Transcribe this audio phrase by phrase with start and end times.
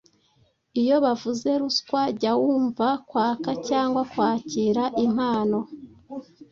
[0.81, 5.57] Iyo bavuze ruswa jya wumva kwaka cyangwa kwakira impano,